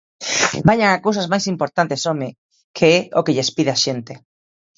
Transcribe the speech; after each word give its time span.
¡Vaian 0.67 0.91
a 0.93 1.03
cousas 1.07 1.27
máis 1.31 1.45
importantes, 1.53 2.01
home!, 2.09 2.29
que 2.75 2.87
é 2.97 2.99
o 3.19 3.23
que 3.25 3.35
lles 3.35 3.53
pide 3.55 3.71
a 3.73 3.81
xente. 3.85 4.13